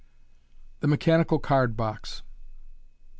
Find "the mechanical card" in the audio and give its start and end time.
0.79-1.77